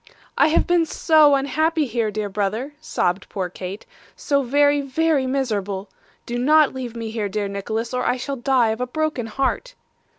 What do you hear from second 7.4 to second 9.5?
Nicholas, or I shall die of a broken